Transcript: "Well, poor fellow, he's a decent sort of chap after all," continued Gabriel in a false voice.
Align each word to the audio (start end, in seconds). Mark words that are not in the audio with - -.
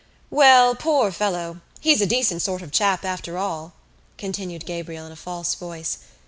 "Well, 0.31 0.73
poor 0.73 1.11
fellow, 1.11 1.61
he's 1.79 2.01
a 2.01 2.07
decent 2.07 2.41
sort 2.41 2.63
of 2.63 2.71
chap 2.71 3.05
after 3.05 3.37
all," 3.37 3.73
continued 4.17 4.65
Gabriel 4.65 5.05
in 5.05 5.11
a 5.11 5.15
false 5.15 5.53
voice. 5.53 5.99